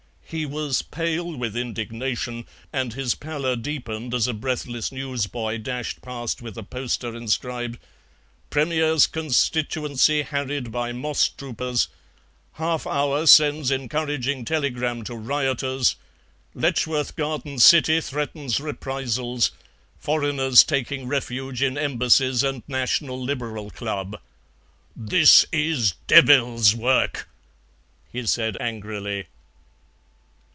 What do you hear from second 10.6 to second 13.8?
by moss troopers. Halfour sends